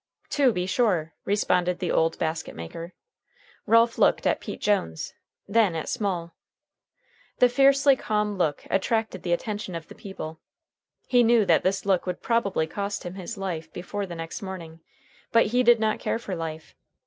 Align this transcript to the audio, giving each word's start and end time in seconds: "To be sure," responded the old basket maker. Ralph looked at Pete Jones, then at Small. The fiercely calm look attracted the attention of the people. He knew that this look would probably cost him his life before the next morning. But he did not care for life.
"To 0.31 0.51
be 0.51 0.65
sure," 0.65 1.13
responded 1.25 1.77
the 1.77 1.91
old 1.91 2.17
basket 2.17 2.55
maker. 2.55 2.95
Ralph 3.67 3.99
looked 3.99 4.25
at 4.25 4.39
Pete 4.39 4.59
Jones, 4.59 5.13
then 5.47 5.75
at 5.75 5.87
Small. 5.87 6.33
The 7.37 7.47
fiercely 7.47 7.95
calm 7.95 8.35
look 8.35 8.65
attracted 8.71 9.21
the 9.21 9.31
attention 9.31 9.75
of 9.75 9.89
the 9.89 9.93
people. 9.93 10.39
He 11.07 11.21
knew 11.21 11.45
that 11.45 11.61
this 11.61 11.85
look 11.85 12.07
would 12.07 12.23
probably 12.23 12.65
cost 12.65 13.03
him 13.03 13.13
his 13.13 13.37
life 13.37 13.71
before 13.71 14.07
the 14.07 14.15
next 14.15 14.41
morning. 14.41 14.79
But 15.31 15.45
he 15.45 15.61
did 15.61 15.79
not 15.79 15.99
care 15.99 16.17
for 16.17 16.33
life. 16.35 16.73